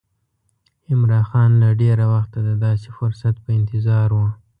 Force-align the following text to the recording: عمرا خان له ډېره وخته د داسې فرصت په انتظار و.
عمرا 0.91 1.21
خان 1.29 1.51
له 1.61 1.69
ډېره 1.81 2.05
وخته 2.13 2.37
د 2.47 2.49
داسې 2.65 2.89
فرصت 2.97 3.35
په 3.43 3.49
انتظار 3.59 4.09
و. 4.15 4.19